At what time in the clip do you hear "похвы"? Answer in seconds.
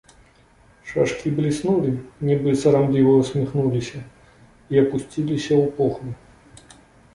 5.79-6.11